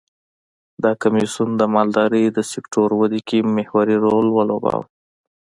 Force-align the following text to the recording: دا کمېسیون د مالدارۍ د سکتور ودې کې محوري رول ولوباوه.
دا 0.83 0.91
کمېسیون 1.01 1.49
د 1.57 1.61
مالدارۍ 1.73 2.25
د 2.31 2.39
سکتور 2.53 2.89
ودې 2.99 3.21
کې 3.27 3.37
محوري 3.55 3.95
رول 4.05 4.27
ولوباوه. 4.31 4.83